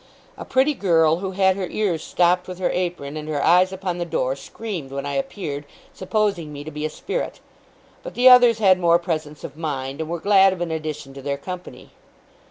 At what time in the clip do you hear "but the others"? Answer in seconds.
8.01-8.57